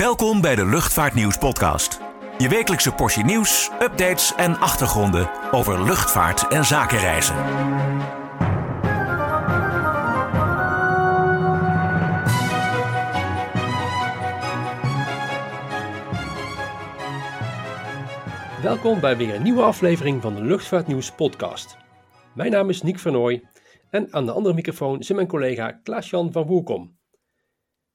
[0.00, 2.00] Welkom bij de Luchtvaartnieuws podcast.
[2.38, 7.34] Je wekelijkse portie nieuws, updates en achtergronden over luchtvaart en zakenreizen.
[18.62, 21.76] Welkom bij weer een nieuwe aflevering van de Luchtvaartnieuws podcast.
[22.34, 23.42] Mijn naam is Nick Vernooy
[23.90, 26.96] en aan de andere microfoon zit mijn collega Klaas-Jan van Woerkom.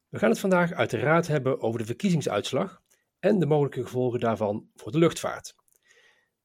[0.09, 2.81] We gaan het vandaag uiteraard hebben over de verkiezingsuitslag
[3.19, 5.55] en de mogelijke gevolgen daarvan voor de luchtvaart.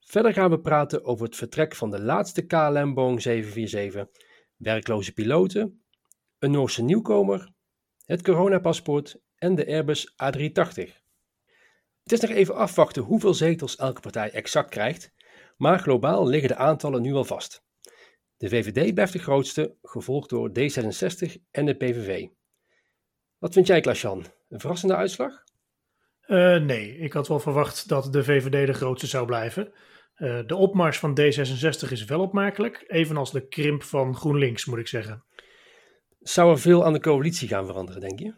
[0.00, 4.06] Verder gaan we praten over het vertrek van de laatste KLM Boeing 747,
[4.56, 5.84] werkloze piloten,
[6.38, 7.52] een Noorse nieuwkomer,
[8.04, 11.02] het coronapaspoort en de Airbus A380.
[12.02, 15.12] Het is nog even afwachten hoeveel zetels elke partij exact krijgt,
[15.56, 17.64] maar globaal liggen de aantallen nu al vast.
[18.36, 22.26] De VVD blijft de grootste, gevolgd door D66 en de PVV.
[23.38, 24.26] Wat vind jij, Klaas-Jan?
[24.48, 25.42] Een verrassende uitslag?
[26.26, 29.72] Uh, nee, ik had wel verwacht dat de VVD de grootste zou blijven.
[30.16, 34.88] Uh, de opmars van D66 is wel opmerkelijk, evenals de krimp van GroenLinks, moet ik
[34.88, 35.24] zeggen.
[36.20, 38.34] Zou er veel aan de coalitie gaan veranderen, denk je?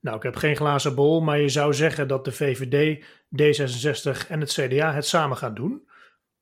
[0.00, 3.04] Nou, ik heb geen glazen bol, maar je zou zeggen dat de VVD,
[3.42, 5.88] D66 en het CDA het samen gaan doen.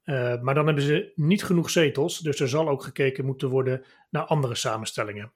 [0.04, 3.84] Uh, maar dan hebben ze niet genoeg zetels, dus er zal ook gekeken moeten worden
[4.10, 5.32] naar andere samenstellingen.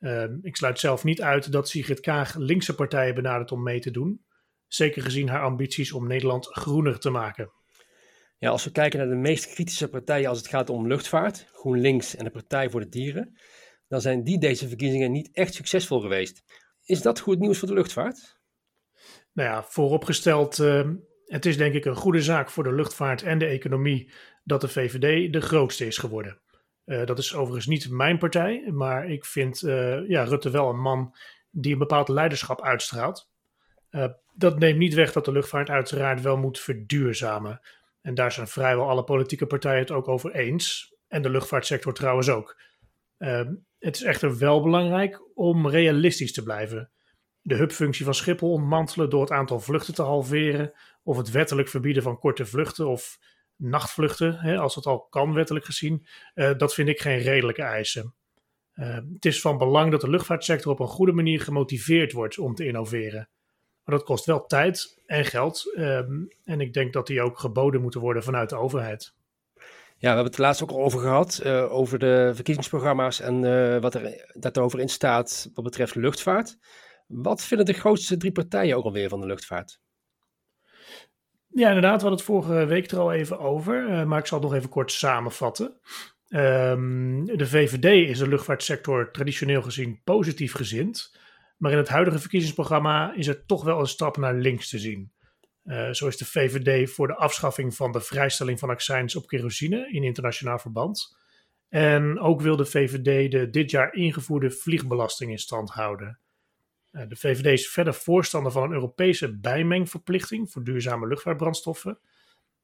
[0.00, 3.90] Uh, ik sluit zelf niet uit dat Sigrid Kaag linkse partijen benadert om mee te
[3.90, 4.24] doen.
[4.66, 7.52] Zeker gezien haar ambities om Nederland groener te maken.
[8.38, 12.16] Ja, als we kijken naar de meest kritische partijen als het gaat om luchtvaart, GroenLinks
[12.16, 13.38] en de Partij voor de Dieren,
[13.88, 16.42] dan zijn die deze verkiezingen niet echt succesvol geweest.
[16.84, 18.40] Is dat goed nieuws voor de luchtvaart?
[19.32, 20.90] Nou ja, vooropgesteld, uh,
[21.24, 24.12] het is denk ik een goede zaak voor de luchtvaart en de economie
[24.44, 26.40] dat de VVD de grootste is geworden.
[26.88, 30.80] Uh, dat is overigens niet mijn partij, maar ik vind uh, ja, Rutte wel een
[30.80, 31.14] man
[31.50, 33.30] die een bepaald leiderschap uitstraalt.
[33.90, 37.60] Uh, dat neemt niet weg dat de luchtvaart uiteraard wel moet verduurzamen.
[38.00, 40.94] En daar zijn vrijwel alle politieke partijen het ook over eens.
[41.08, 42.60] En de luchtvaartsector trouwens ook.
[43.78, 46.90] het is echter wel belangrijk om realistisch te blijven.
[47.40, 52.02] De hubfunctie van Schiphol ontmantelen door het aantal vluchten te halveren, of het wettelijk verbieden
[52.02, 53.18] van korte vluchten, of
[53.58, 58.14] nachtvluchten, hè, als het al kan wettelijk gezien, uh, dat vind ik geen redelijke eisen.
[58.74, 62.54] Uh, het is van belang dat de luchtvaartsector op een goede manier gemotiveerd wordt om
[62.54, 63.28] te innoveren.
[63.84, 65.74] Maar dat kost wel tijd en geld.
[65.78, 69.14] Um, en ik denk dat die ook geboden moeten worden vanuit de overheid.
[69.54, 69.64] Ja,
[69.98, 73.40] we hebben het laatst ook al over gehad, uh, over de verkiezingsprogramma's en
[73.80, 76.58] wat er daarover in staat wat betreft luchtvaart.
[77.06, 79.80] Wat vinden de grootste drie partijen ook alweer van de luchtvaart?
[81.58, 84.38] Ja, inderdaad, we hadden het vorige week er al even over, uh, maar ik zal
[84.38, 85.80] het nog even kort samenvatten.
[86.28, 91.16] Um, de VVD is de luchtvaartsector traditioneel gezien positief gezind,
[91.56, 95.12] maar in het huidige verkiezingsprogramma is er toch wel een stap naar links te zien.
[95.64, 99.88] Uh, zo is de VVD voor de afschaffing van de vrijstelling van accijns op kerosine
[99.92, 101.16] in internationaal verband.
[101.68, 106.18] En ook wil de VVD de dit jaar ingevoerde vliegbelasting in stand houden.
[106.90, 111.98] Eh, de VVD is verder voorstander van een Europese bijmengverplichting voor duurzame luchtvaartbrandstoffen.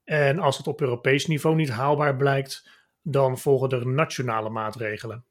[0.04, 2.68] En als het op Europees niveau niet haalbaar blijkt,
[3.02, 5.24] dan volgen er nationale maatregelen.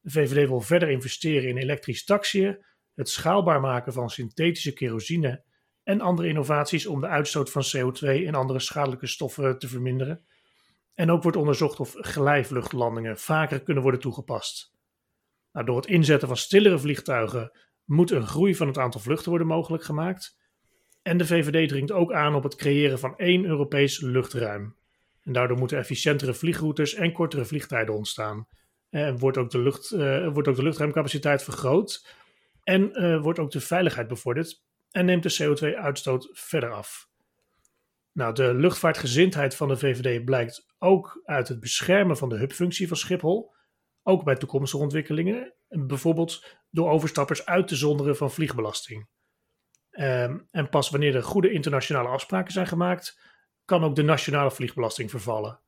[0.00, 2.64] De VVD wil verder investeren in elektrisch taxiën,
[2.94, 5.42] het schaalbaar maken van synthetische kerosine
[5.82, 10.24] en andere innovaties om de uitstoot van CO2 en andere schadelijke stoffen te verminderen.
[10.94, 14.74] En ook wordt onderzocht of glijvluchtlandingen vaker kunnen worden toegepast.
[15.52, 17.52] Nou, door het inzetten van stillere vliegtuigen
[17.86, 20.38] moet een groei van het aantal vluchten worden mogelijk gemaakt.
[21.02, 24.76] En de VVD dringt ook aan op het creëren van één Europees luchtruim.
[25.22, 28.48] En daardoor moeten efficiëntere vliegroutes en kortere vliegtijden ontstaan.
[28.90, 32.06] En wordt ook de, lucht, uh, wordt ook de luchtruimcapaciteit vergroot.
[32.62, 34.64] En uh, wordt ook de veiligheid bevorderd.
[34.90, 37.08] En neemt de CO2-uitstoot verder af.
[38.12, 42.96] Nou, de luchtvaartgezindheid van de VVD blijkt ook uit het beschermen van de hubfunctie van
[42.96, 43.54] Schiphol.
[44.08, 45.54] Ook bij toekomstige ontwikkelingen.
[45.68, 49.08] Bijvoorbeeld door overstappers uit te zonderen van vliegbelasting.
[49.90, 53.20] Um, en pas wanneer er goede internationale afspraken zijn gemaakt,
[53.64, 55.60] kan ook de nationale vliegbelasting vervallen.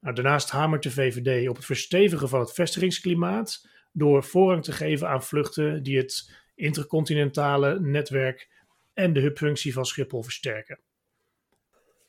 [0.00, 5.08] Nou, daarnaast hamert de VVD op het verstevigen van het vestigingsklimaat door voorrang te geven
[5.08, 10.80] aan vluchten die het intercontinentale netwerk en de hubfunctie van Schiphol versterken.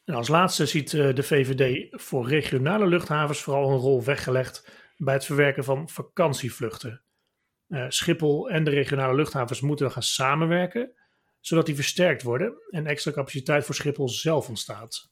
[0.06, 5.14] En als laatste ziet eh, de VVD voor regionale luchthavens vooral een rol weggelegd bij
[5.14, 7.02] het verwerken van vakantievluchten.
[7.68, 10.94] Uh, Schiphol en de regionale luchthavens moeten gaan samenwerken,
[11.40, 15.12] zodat die versterkt worden en extra capaciteit voor Schiphol zelf ontstaat.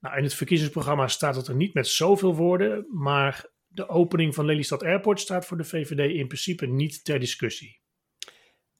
[0.00, 4.44] Nou, in het verkiezingsprogramma staat het er niet met zoveel woorden, maar de opening van
[4.44, 7.80] Lelystad Airport staat voor de VVD in principe niet ter discussie.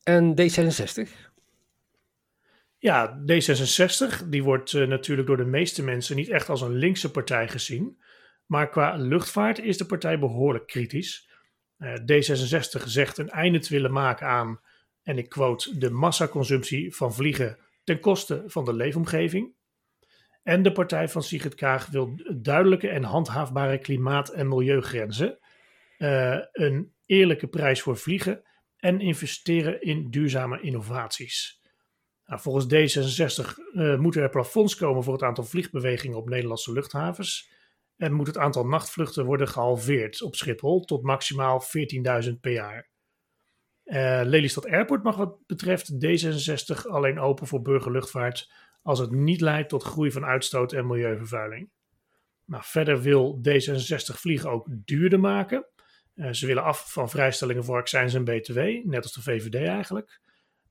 [0.02, 1.10] En D66?
[2.78, 7.48] Ja, D66 die wordt natuurlijk door de meeste mensen niet echt als een linkse partij
[7.48, 8.02] gezien.
[8.48, 11.30] Maar qua luchtvaart is de partij behoorlijk kritisch.
[11.84, 14.60] D66 zegt een einde te willen maken aan,
[15.02, 19.56] en ik quote, de massaconsumptie van vliegen ten koste van de leefomgeving.
[20.42, 25.38] En de partij van Sigrid Kaag wil duidelijke en handhaafbare klimaat- en milieugrenzen,
[25.98, 28.42] uh, een eerlijke prijs voor vliegen
[28.76, 31.60] en investeren in duurzame innovaties.
[32.24, 36.72] Nou, volgens D66 uh, eh, moeten er plafonds komen voor het aantal vliegbewegingen op Nederlandse
[36.72, 37.50] luchthavens.
[37.98, 41.62] En moet het aantal nachtvluchten worden gehalveerd op Schiphol tot maximaal
[42.24, 42.88] 14.000 per jaar.
[43.84, 48.52] Uh, Lelystad Airport mag wat betreft D66 alleen open voor burgerluchtvaart
[48.82, 51.70] als het niet leidt tot groei van uitstoot en milieuvervuiling.
[52.44, 55.66] Nou, verder wil D66 vliegen ook duurder maken.
[56.14, 60.20] Uh, ze willen af van vrijstellingen voor accijns en btw, net als de VVD eigenlijk.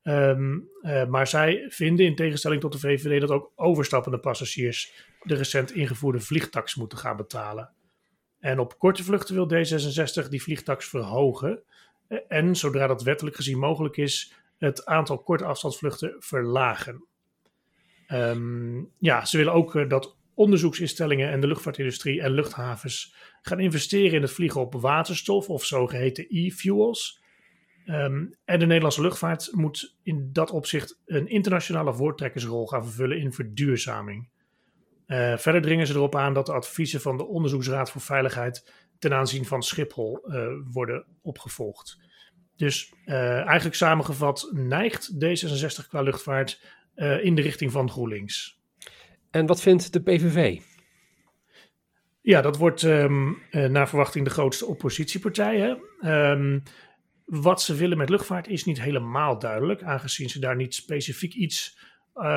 [0.04, 4.94] Um, uh, maar zij vinden in tegenstelling tot de VVD dat ook overstappende passagiers
[5.28, 7.72] de recent ingevoerde vliegtax moeten gaan betalen.
[8.40, 11.64] En op korte vluchten wil D66 die vliegtax verhogen.
[12.28, 17.06] En zodra dat wettelijk gezien mogelijk is, het aantal korte afstandsvluchten verlagen.
[18.08, 24.16] Um, ja, ze willen ook uh, dat onderzoeksinstellingen en de luchtvaartindustrie en luchthavens gaan investeren
[24.16, 27.22] in het vliegen op waterstof of zogeheten e-fuels.
[27.86, 33.34] Um, en de Nederlandse luchtvaart moet in dat opzicht een internationale voortrekkersrol gaan vervullen in
[33.34, 34.30] verduurzaming.
[35.08, 39.14] Uh, verder dringen ze erop aan dat de adviezen van de Onderzoeksraad voor Veiligheid ten
[39.14, 42.00] aanzien van Schiphol uh, worden opgevolgd.
[42.56, 46.62] Dus uh, eigenlijk samengevat neigt D66 qua luchtvaart
[47.22, 48.60] in de richting van GroenLinks.
[49.32, 50.62] En wat vindt de PVV?
[52.22, 55.80] Ja, dat wordt um, naar verwachting de grootste oppositiepartij.
[56.02, 56.64] Um,
[57.26, 61.80] wat ze willen met luchtvaart is niet helemaal duidelijk, aangezien ze daar niet specifiek iets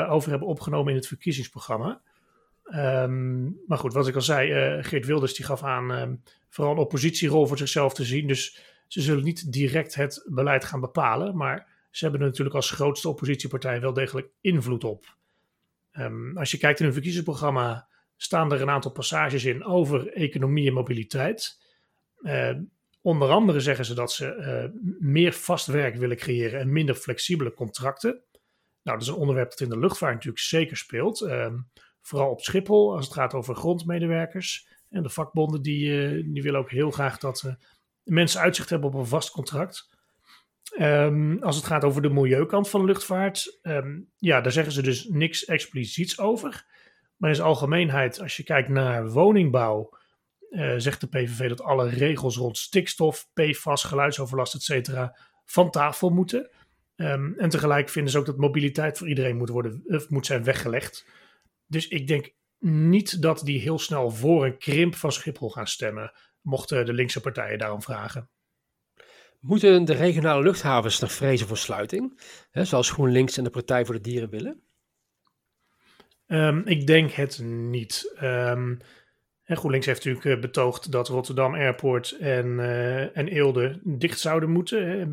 [0.08, 2.02] over hebben opgenomen in het verkiezingsprogramma.
[2.74, 6.72] Um, maar goed, wat ik al zei, uh, Geert Wilders die gaf aan um, vooral
[6.72, 8.26] een oppositierol voor zichzelf te zien.
[8.26, 12.70] Dus ze zullen niet direct het beleid gaan bepalen, maar ze hebben er natuurlijk als
[12.70, 15.16] grootste oppositiepartij wel degelijk invloed op.
[15.92, 20.66] Um, als je kijkt in hun verkiezingsprogramma, staan er een aantal passages in over economie
[20.66, 21.58] en mobiliteit.
[23.02, 27.52] Onder andere zeggen ze dat ze uh, meer vast werk willen creëren en minder flexibele
[27.52, 28.10] contracten.
[28.82, 31.20] Nou, dat is een onderwerp dat in de luchtvaart natuurlijk zeker speelt.
[32.00, 34.68] Vooral op Schiphol, als het gaat over grondmedewerkers.
[34.88, 37.56] En de vakbonden die, uh, die willen ook heel graag dat
[38.02, 39.88] mensen uitzicht hebben op een vast contract.
[40.80, 44.82] Um, als het gaat over de milieukant van de luchtvaart, um, ja, daar zeggen ze
[44.82, 46.64] dus niks expliciets over.
[47.16, 49.98] Maar in zijn algemeenheid, als je kijkt naar woningbouw,
[50.50, 54.90] uh, zegt de PVV dat alle regels rond stikstof, PFAS, geluidsoverlast, etc.
[55.44, 56.50] van tafel moeten.
[56.96, 61.06] Um, en tegelijk vinden ze ook dat mobiliteit voor iedereen moet, worden, moet zijn weggelegd.
[61.70, 66.12] Dus ik denk niet dat die heel snel voor een krimp van Schiphol gaan stemmen,
[66.40, 68.30] mochten de linkse partijen daarom vragen.
[69.40, 72.20] Moeten de regionale luchthavens nog vrezen voor sluiting?
[72.50, 74.62] Hè, zoals GroenLinks en de Partij voor de Dieren willen?
[76.26, 78.16] Um, ik denk het niet.
[78.22, 78.78] Um,
[79.44, 84.88] GroenLinks heeft natuurlijk uh, betoogd dat Rotterdam Airport en, uh, en Eelde dicht zouden moeten.
[84.88, 85.06] Hè,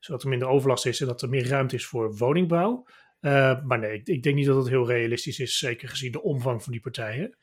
[0.00, 2.86] zodat er minder overlast is en dat er meer ruimte is voor woningbouw.
[3.22, 6.22] Uh, maar nee, ik, ik, denk niet dat het heel realistisch is, zeker gezien de
[6.22, 7.36] omvang van die partijen.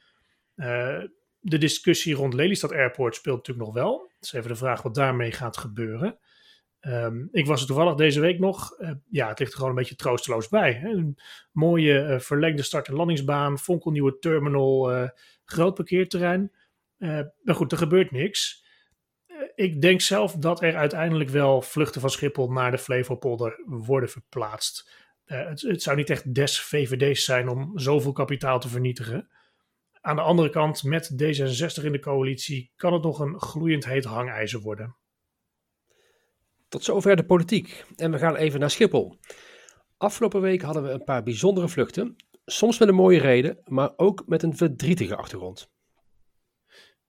[1.39, 4.11] de discussie rond Lelystad Airport speelt natuurlijk nog wel.
[4.15, 6.19] Het is even de vraag wat daarmee gaat gebeuren.
[6.81, 8.79] Um, ik was er toevallig deze week nog.
[8.79, 10.73] Uh, ja, het ligt er gewoon een beetje troosteloos bij.
[10.73, 10.89] Hè?
[10.89, 11.17] Een
[11.51, 15.09] mooie verlengde start- en landingsbaan, fonkelnieuwe terminal,
[15.43, 16.51] groot parkeerterrein.
[16.97, 18.65] maar goed, er gebeurt niks.
[19.55, 25.07] ik denk zelf dat er uiteindelijk wel vluchten van Schiphol naar de Flevopolder worden verplaatst.
[25.37, 29.29] Het, het, zou niet echt des VVD's zijn om zoveel kapitaal te vernietigen.
[30.01, 34.05] Aan de andere kant, met D66 in de coalitie, kan het nog een gloeiend heet
[34.05, 34.95] hangijzer worden.
[36.67, 37.85] Tot zover de politiek.
[37.95, 39.19] En we gaan even naar Schiphol.
[39.97, 42.15] Afgelopen week hadden we een paar bijzondere vluchten.
[42.45, 45.71] Soms met een mooie reden, maar ook met een verdrietige achtergrond.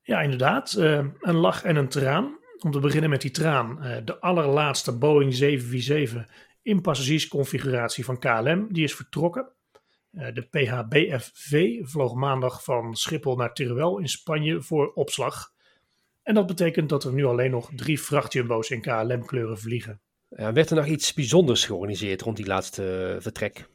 [0.02, 0.76] Ja, inderdaad.
[0.78, 2.38] Uh, een lach en een traan.
[2.58, 3.86] Om te beginnen met die traan.
[3.86, 9.52] Uh, de allerlaatste Boeing 747 in passagiersconfiguratie van KLM, die is vertrokken.
[10.12, 15.52] Uh, de PHBFV vloog maandag van Schiphol naar Teruel in Spanje voor opslag.
[16.22, 20.00] En dat betekent dat er nu alleen nog drie vrachtjumbo's in KLM-kleuren vliegen.
[20.28, 23.68] Ja, werd er nog iets bijzonders georganiseerd rond die laatste uh, vertrek?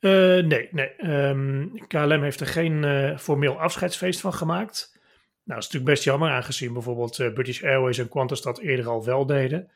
[0.00, 1.06] Uh, nee, nee.
[1.06, 4.90] Um, KLM heeft er geen uh, formeel afscheidsfeest van gemaakt.
[4.92, 5.00] Nou,
[5.44, 9.26] dat is natuurlijk best jammer, aangezien bijvoorbeeld British Airways en Qantas dat eerder al wel
[9.26, 9.70] deden.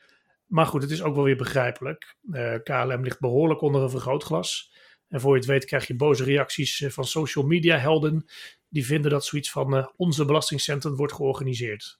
[0.47, 2.15] Maar goed, het is ook wel weer begrijpelijk.
[2.63, 4.73] KLM ligt behoorlijk onder een vergrootglas.
[5.07, 8.25] En voor je het weet krijg je boze reacties van social media helden
[8.69, 11.99] die vinden dat zoiets van onze belastingcentrum wordt georganiseerd.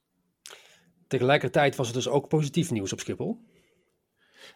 [1.08, 3.40] Tegelijkertijd was het dus ook positief nieuws op Schiphol.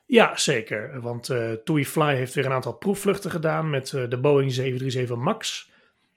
[0.05, 1.01] Ja, zeker.
[1.01, 5.17] Want uh, TUI Fly heeft weer een aantal proefvluchten gedaan met uh, de Boeing 737
[5.17, 5.71] MAX.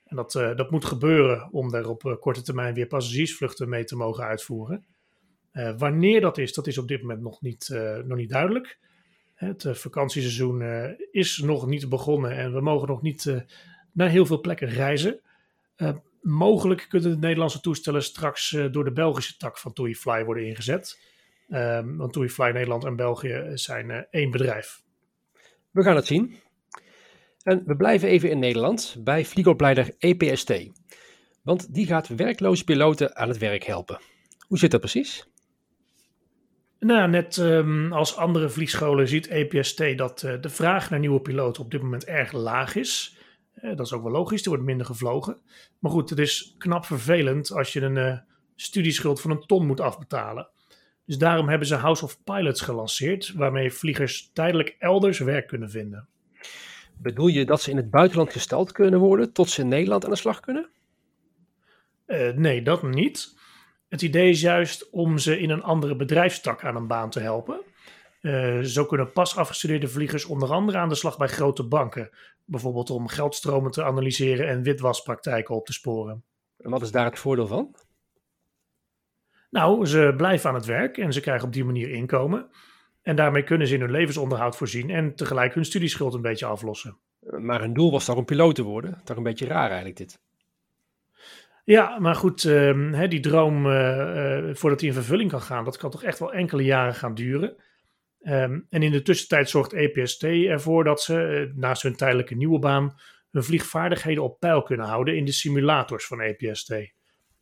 [0.04, 4.24] En dat, dat moet gebeuren om daar op korte termijn weer passagiersvluchten mee te mogen
[4.24, 4.86] uitvoeren.
[5.76, 7.68] Wanneer dat is, dat is op dit moment nog niet,
[8.04, 8.78] nog niet duidelijk.
[9.34, 10.62] Het vakantieseizoen
[11.10, 13.44] is nog niet begonnen en we mogen nog niet
[13.92, 15.20] naar heel veel plekken reizen.
[16.20, 21.00] mogelijk kunnen de Nederlandse toestellen straks door de Belgische tak van TUI Fly worden ingezet.
[21.48, 24.82] Um, want TUI Fly Nederland en België zijn één bedrijf.
[25.70, 26.36] We gaan het zien.
[27.42, 30.52] En we blijven even in Nederland bij vliegopleider EPST.
[31.42, 34.00] Want die gaat werkloze piloten aan het werk helpen.
[34.46, 35.28] Hoe zit dat precies?
[36.84, 41.62] Nou, net um, als andere vliegscholen ziet EPST dat uh, de vraag naar nieuwe piloten
[41.62, 43.18] op dit moment erg laag is.
[43.62, 45.40] Uh, dat is ook wel logisch, er wordt minder gevlogen.
[45.78, 48.22] Maar goed, het is knap vervelend als je een
[48.56, 50.48] studieschuld van een ton moet afbetalen.
[51.06, 56.08] Dus daarom hebben ze House of Pilots gelanceerd, waarmee vliegers tijdelijk elders werk kunnen vinden.
[56.96, 60.10] Bedoel je dat ze in het buitenland gesteld kunnen worden tot ze in Nederland aan
[60.10, 60.68] de slag kunnen?
[62.34, 63.34] Nee, dat niet.
[63.94, 67.60] Het idee is juist om ze in een andere bedrijfstak aan een baan te helpen.
[68.20, 72.10] Uh, zo kunnen pas afgestudeerde vliegers onder andere aan de slag bij grote banken.
[72.44, 76.24] Bijvoorbeeld om geldstromen te analyseren en witwaspraktijken op te sporen.
[76.58, 77.74] En wat is daar het voordeel van?
[79.50, 82.50] Nou, ze blijven aan het werk en ze krijgen op die manier inkomen.
[83.02, 86.98] En daarmee kunnen ze in hun levensonderhoud voorzien en tegelijk hun studieschuld een beetje aflossen.
[87.20, 89.00] Maar hun doel was toch een piloot te worden?
[89.04, 90.22] Toch een beetje raar eigenlijk dit.
[91.64, 95.76] Ja, maar goed, uh, die droom uh, uh, voordat hij in vervulling kan gaan, dat
[95.76, 97.56] kan toch echt wel enkele jaren gaan duren.
[98.26, 102.58] Um, en in de tussentijd zorgt EPST ervoor dat ze, eh, naast hun tijdelijke nieuwe
[102.58, 102.94] baan,
[103.30, 106.70] hun vliegvaardigheden op peil kunnen houden in de simulators van EPST.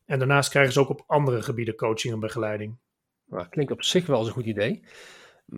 [0.07, 2.79] En daarnaast krijgen ze ook op andere gebieden coaching en begeleiding.
[3.51, 4.85] Klinkt op zich wel als een goed idee.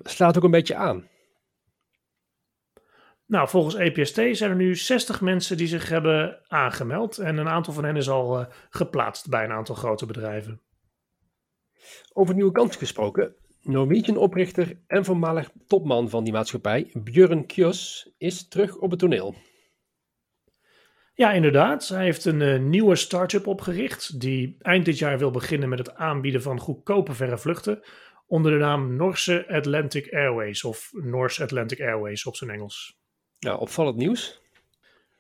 [0.02, 1.08] Slaat ook een beetje aan.
[3.34, 7.18] Nou, volgens EPST zijn er nu 60 mensen die zich hebben aangemeld.
[7.18, 10.60] En een aantal van hen is al uh, geplaatst bij een aantal grote bedrijven.
[12.12, 13.34] Over nieuwe kansen gesproken.
[13.60, 19.34] Norwegian-oprichter en voormalig topman van die maatschappij, Björn Kjos, is terug op het toneel.
[21.14, 21.88] Ja, inderdaad.
[21.88, 25.94] Hij heeft een uh, nieuwe start-up opgericht die eind dit jaar wil beginnen met het
[25.94, 27.82] aanbieden van goedkope verre vluchten
[28.26, 33.02] onder de naam Norse Atlantic Airways of Norse Atlantic Airways op zijn Engels.
[33.44, 34.40] Ja, opvallend nieuws.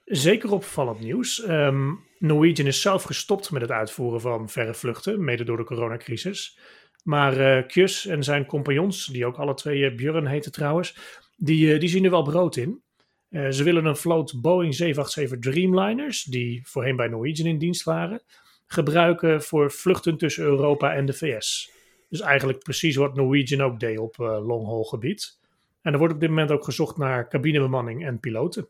[0.04, 1.48] Zeker opvallend nieuws.
[1.48, 6.58] Um, Norwegian is zelf gestopt met het uitvoeren van verre vluchten, mede door de coronacrisis.
[7.02, 10.96] Maar uh, en zijn compagnons, die ook alle twee uh, Björn heten trouwens,
[11.36, 12.82] die, die zien er wel brood in.
[13.30, 18.22] Ze willen een vloot Boeing 787 Dreamliners, die voorheen bij Norwegian in dienst waren,
[18.66, 21.70] gebruiken voor vluchten tussen Europa en de VS.
[22.08, 25.42] Dus eigenlijk precies wat Norwegian ook deed op long-haul gebied.
[25.84, 28.68] En er wordt op dit moment ook gezocht naar cabinebemanning en piloten.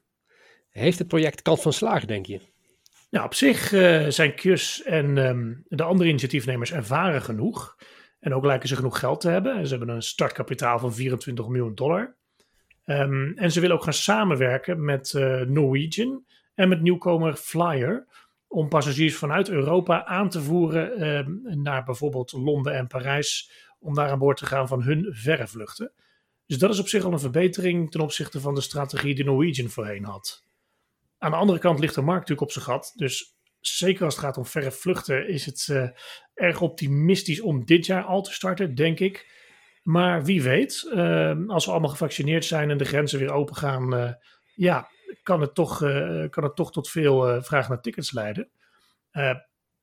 [0.71, 2.41] Heeft het project kans van slagen, denk je?
[3.11, 7.77] Nou, op zich uh, zijn Kjus en um, de andere initiatiefnemers ervaren genoeg.
[8.21, 9.67] En ook lijken ze genoeg geld te hebben.
[9.67, 12.17] Ze hebben een startkapitaal van 24 miljoen dollar.
[12.87, 18.07] Um, en ze willen ook gaan samenwerken met uh, Norwegian en met nieuwkomer Flyer
[18.47, 24.11] om passagiers vanuit Europa aan te voeren um, naar bijvoorbeeld Londen en Parijs om daar
[24.11, 25.93] aan boord te gaan van hun verre vluchten.
[26.47, 29.69] Dus dat is op zich al een verbetering ten opzichte van de strategie die Norwegian
[29.69, 30.43] voorheen had.
[31.19, 34.25] Aan de andere kant ligt de markt natuurlijk op zijn gat, dus zeker als het
[34.25, 35.89] gaat om verre vluchten is het uh,
[36.35, 39.43] erg optimistisch om dit jaar al te starten, denk ik.
[39.83, 43.95] Maar wie weet, uh, als we allemaal gevaccineerd zijn en de grenzen weer open gaan,
[43.95, 44.13] uh,
[44.55, 44.89] ja,
[45.23, 45.79] kan het, toch,
[46.31, 48.51] kan het toch tot veel vraag naar tickets leiden.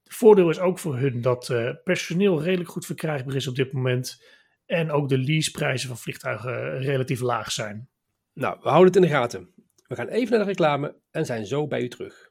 [0.04, 1.54] voordeel is ook voor hun dat
[1.84, 4.24] personeel redelijk goed verkrijgbaar is op dit moment.
[4.72, 7.90] En ook de leaseprijzen van vliegtuigen relatief laag zijn.
[8.34, 9.54] Nou, we houden het in de gaten.
[9.88, 12.30] We gaan even naar de reclame en zijn zo bij u terug.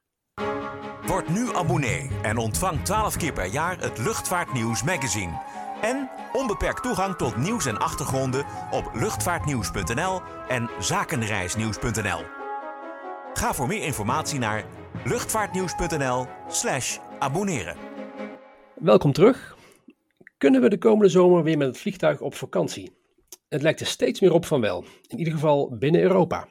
[1.07, 5.43] Word nu abonnee en ontvang 12 keer per jaar het Luchtvaartnieuws magazine.
[5.83, 12.25] En onbeperkt toegang tot nieuws en achtergronden op luchtvaartnieuws.nl en zakenreisnieuws.nl.
[13.35, 14.65] Ga voor meer informatie naar
[15.05, 17.77] luchtvaartnieuws.nl/slash abonneren.
[18.75, 19.59] Welkom terug.
[20.41, 22.93] Kunnen we de komende zomer weer met het vliegtuig op vakantie?
[23.49, 26.49] Het lijkt er steeds meer op van wel, in ieder geval binnen Europa.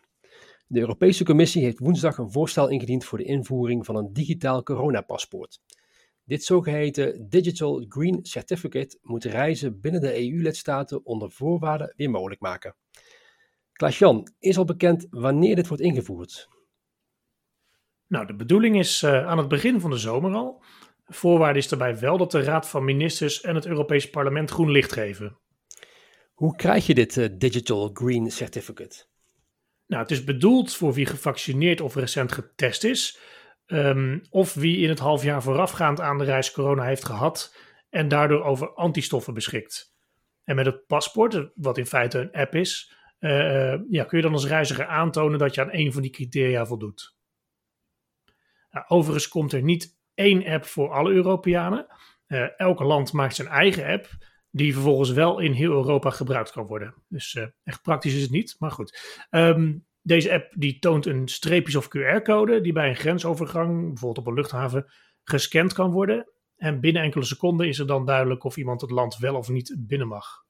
[0.68, 5.60] De Europese Commissie heeft woensdag een voorstel ingediend voor de invoering van een digitaal coronapaspoort.
[6.24, 12.76] Dit zogeheten Digital Green Certificate moet reizen binnen de EU-lidstaten onder voorwaarden weer mogelijk maken.
[13.72, 16.48] Klaas-Jan, is al bekend wanneer dit wordt ingevoerd?
[18.08, 20.64] Nou, de bedoeling is uh, aan het begin van de zomer al.
[21.10, 24.92] Voorwaarde is daarbij wel dat de Raad van Ministers en het Europees Parlement groen licht
[24.92, 25.38] geven.
[26.34, 29.06] Hoe krijg je dit uh, Digital Green Certificate?
[29.86, 33.20] Nou, het is bedoeld voor wie gevaccineerd of recent getest is,
[33.66, 37.56] um, of wie in het half jaar voorafgaand aan de reis corona heeft gehad
[37.90, 39.94] en daardoor over antistoffen beschikt.
[40.44, 44.34] En met het paspoort, wat in feite een app is, uh, ja, kun je dan
[44.34, 47.16] als reiziger aantonen dat je aan een van die criteria voldoet.
[48.72, 51.88] Nou, overigens komt er niet één app voor alle Europeanen.
[52.28, 54.08] Uh, elke land maakt zijn eigen app,
[54.52, 56.94] die vervolgens wel in heel Europa gebruikt kan worden.
[57.08, 59.00] Dus uh, echt praktisch is het niet, maar goed.
[59.30, 64.28] Um, deze app die toont een streepjes- of QR-code die bij een grensovergang, bijvoorbeeld op
[64.28, 64.86] een luchthaven,
[65.24, 66.32] gescand kan worden.
[66.58, 69.76] En binnen enkele seconden is er dan duidelijk of iemand het land wel of niet
[69.78, 70.46] binnen mag.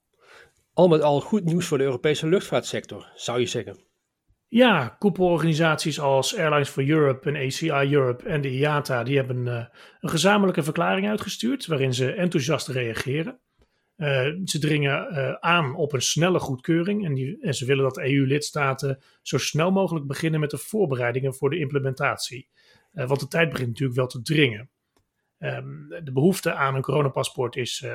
[0.73, 3.88] Al met al goed nieuws voor de Europese luchtvaartsector, zou je zeggen.
[4.51, 9.65] Ja, koepelorganisaties als Airlines for Europe en ACI Europe en de IATA die hebben uh,
[9.99, 13.39] een gezamenlijke verklaring uitgestuurd waarin ze enthousiast reageren.
[13.97, 19.03] Uh, ze dringen uh, aan op een snelle goedkeuring en, die, ze willen dat EU-lidstaten
[19.21, 22.49] zo snel mogelijk beginnen met de voorbereidingen voor de implementatie.
[22.91, 24.69] want de tijd begint natuurlijk wel te dringen.
[25.39, 27.85] Um, de behoefte aan een coronapaspoort is,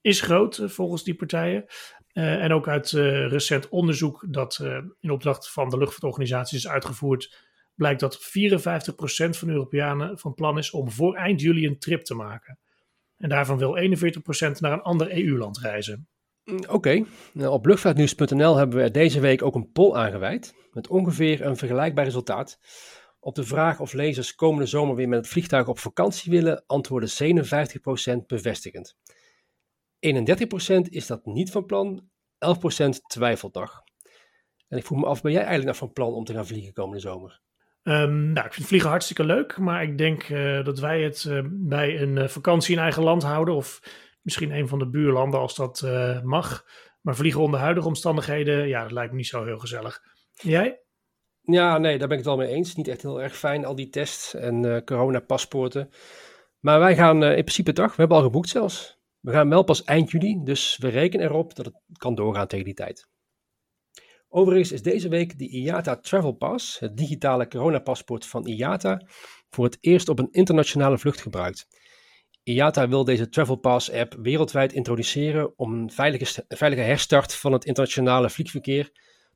[0.00, 1.64] is groot volgens die partijen.
[2.12, 6.68] Uh, en ook uit uh, recent onderzoek dat uh, in opdracht van de luchtvaartorganisaties is
[6.68, 7.36] uitgevoerd,
[7.74, 8.20] blijkt dat 54%
[9.30, 12.58] van Europeanen van plan is om voor eind juli een trip te maken.
[13.16, 16.08] En daarvan wil 41% naar een ander EU-land reizen.
[16.44, 21.46] Mm, oké, nou, op luchtvaartnieuws.nl hebben we deze week ook een poll aangeweid met ongeveer
[21.46, 22.58] een vergelijkbaar resultaat.
[23.20, 27.34] Op de vraag of lezers komende zomer weer met het vliegtuig op vakantie willen, antwoordde
[28.22, 28.96] 57% bevestigend.
[30.06, 32.10] 31% is dat niet van plan,
[32.84, 33.82] 11% twijfelt nog.
[34.68, 36.72] En ik vroeg me af, ben jij eigenlijk nog van plan om te gaan vliegen
[36.72, 37.40] komende zomer?
[37.82, 41.40] Um, nou, ik vind vliegen hartstikke leuk, maar ik denk uh, dat wij het uh,
[41.50, 43.80] bij een uh, vakantie in eigen land houden, of
[44.22, 45.82] misschien een van de buurlanden als dat
[46.22, 46.64] mag.
[47.00, 50.00] Maar vliegen onder huidige omstandigheden, ja, dat lijkt me niet zo heel gezellig.
[50.32, 50.80] Jij?
[51.40, 52.74] Ja, nee, daar ben ik het wel mee eens.
[52.74, 55.90] Niet echt heel erg fijn, al die tests en coronapaspoorten.
[56.58, 58.99] Maar wij gaan in principe toch, we hebben al geboekt zelfs.
[59.20, 62.64] We gaan wel pas eind juli, dus we rekenen erop dat het kan doorgaan tegen
[62.64, 63.08] die tijd.
[64.28, 69.06] Overigens is deze week de IATA Travel Pass, het digitale coronapaspoort van IATA,
[69.48, 71.66] voor het eerst op een internationale vlucht gebruikt.
[72.42, 77.64] IATA wil deze Travel Pass app wereldwijd introduceren om een veilige, veilige herstart van het
[77.64, 78.90] internationale vliegverkeer,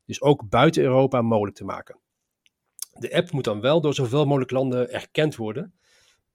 [0.05, 1.99] dus ook buiten Europa, mogelijk te maken.
[2.91, 5.73] De app moet dan wel door zoveel mogelijk landen erkend worden,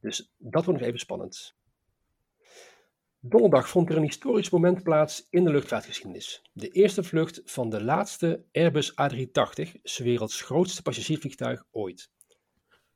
[0.00, 1.54] dus dat wordt nog even spannend.
[3.22, 6.42] Donderdag vond er een historisch moment plaats in de luchtvaartgeschiedenis.
[6.52, 12.10] De eerste vlucht van de laatste Airbus A380, 's werelds grootste passagiersvliegtuig ooit.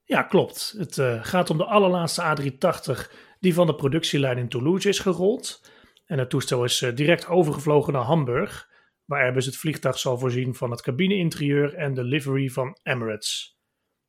[0.04, 0.74] Ja, klopt.
[0.76, 5.70] Het uh, gaat om de allerlaatste A380 die van de productielijn in Toulouse is gerold.
[6.06, 8.68] En het toestel is uh, direct overgevlogen naar Hamburg,
[9.04, 13.53] waar Airbus het vliegtuig zal voorzien van het cabineinterieur en de livery van Emirates.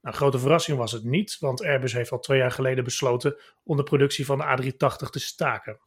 [0.05, 3.77] Nou, grote verrassing was het niet, want Airbus heeft al twee jaar geleden besloten om
[3.77, 5.79] de productie van de A380 te staken.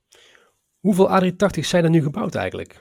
[0.78, 2.80] Hoeveel A380 zijn er nu gebouwd eigenlijk?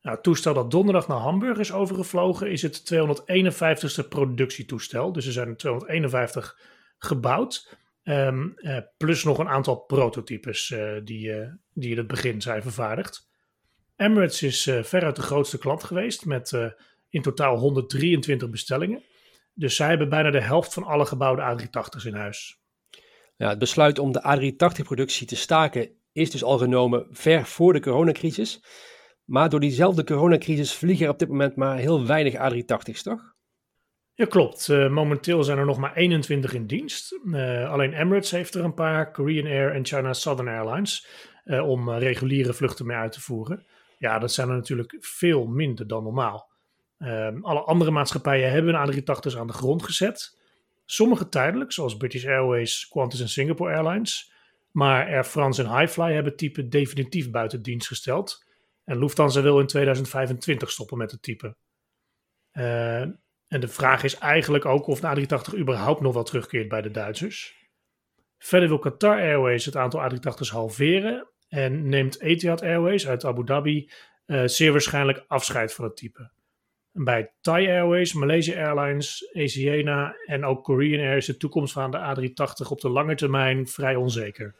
[0.00, 5.12] Nou, het toestel dat donderdag naar Hamburg is overgevlogen is het 251ste productietoestel.
[5.12, 6.58] Dus er zijn er 251
[6.98, 7.78] gebouwd.
[8.04, 12.62] Um, uh, plus nog een aantal prototypes uh, die, uh, die in het begin zijn
[12.62, 13.28] vervaardigd.
[13.96, 16.52] Emirates is veruit de grootste klant geweest met
[17.08, 19.02] in totaal 123 bestellingen.
[19.54, 22.60] Dus zij hebben bijna de helft van alle gebouwde A380's in huis.
[23.36, 27.80] Ja, het besluit om de A380-productie te staken is dus al genomen ver voor de
[27.80, 28.64] coronacrisis.
[29.24, 33.34] Maar door diezelfde coronacrisis vliegen er op dit moment maar heel weinig A380's, toch?
[34.14, 34.68] Ja, klopt.
[34.68, 37.18] Uh, momenteel zijn er nog maar 21 in dienst.
[37.24, 41.06] Uh, alleen Emirates heeft er een paar, Korean Air en China Southern Airlines,
[41.44, 43.66] uh, om reguliere vluchten mee uit te voeren.
[43.98, 46.51] Ja, dat zijn er natuurlijk veel minder dan normaal.
[47.02, 50.38] Ehm, alle andere maatschappijen hebben A380's aan de grond gezet.
[50.84, 54.32] Sommige tijdelijk, zoals British Airways, Qantas en Singapore Airlines.
[54.70, 58.44] Maar Air France en Highfly hebben het type definitief buiten dienst gesteld.
[58.84, 61.56] En Lufthansa wil in 2025 stoppen met het type.
[62.52, 66.82] Uh, en de vraag is eigenlijk ook of de A380 überhaupt nog wel terugkeert bij
[66.82, 67.54] de Duitsers.
[68.38, 71.28] Verder wil Qatar Airways het aantal A380's halveren.
[71.48, 73.90] En neemt Etihad Airways uit Abu Dhabi
[74.26, 76.30] uh, zeer waarschijnlijk afscheid van het type.
[76.92, 81.98] Bij Thai Airways, Malaysia Airlines, Asiana en ook Korean Air is de toekomst van de
[81.98, 84.54] A380 op de lange termijn vrij onzeker.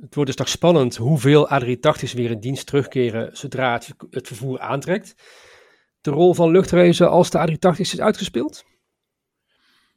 [0.00, 4.60] Het wordt dus toch spannend hoeveel A380's weer in dienst terugkeren zodra het, het vervoer
[4.60, 5.14] aantrekt.
[6.00, 8.64] De rol van luchtreizen als de A380 is uitgespeeld?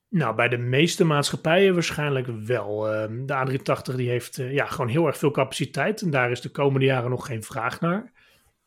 [0.10, 2.93] Nou, bij de meeste maatschappijen waarschijnlijk wel.
[2.93, 6.41] Ehm, de A380 die heeft eh, ja, gewoon heel erg veel capaciteit en daar is
[6.41, 8.12] de komende jaren nog geen vraag naar.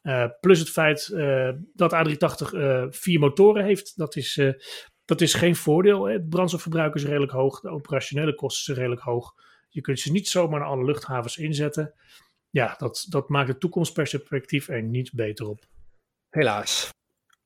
[0.02, 2.56] Uh, plus het feit uh, dat A380
[2.90, 4.40] vier motoren heeft, dat is,
[5.04, 6.04] dat is geen voordeel.
[6.04, 9.34] Het brandstofverbruik is redelijk hoog, de operationele kosten zijn redelijk hoog.
[9.68, 11.94] Je kunt ze niet zomaar naar alle luchthavens inzetten.
[12.50, 15.64] Ja, dat, dat maakt het toekomstperspectief er niet beter op.
[16.30, 16.90] Helaas.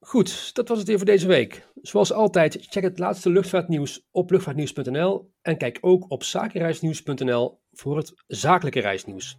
[0.01, 1.67] Goed, dat was het weer voor deze week.
[1.83, 8.13] Zoals altijd, check het laatste luchtvaartnieuws op luchtvaartnieuws.nl en kijk ook op zakenreisnieuws.nl voor het
[8.27, 9.39] zakelijke reisnieuws.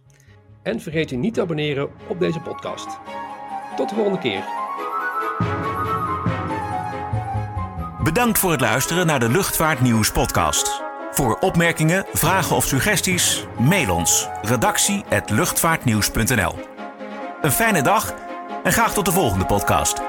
[0.62, 2.98] En vergeet je niet te abonneren op deze podcast.
[3.76, 4.44] Tot de volgende keer.
[8.02, 10.82] Bedankt voor het luisteren naar de Luchtvaartnieuws podcast.
[11.10, 16.54] Voor opmerkingen, vragen of suggesties, mail ons redactie@luchtvaartnieuws.nl.
[17.42, 18.14] Een fijne dag
[18.62, 20.02] en graag tot de volgende podcast.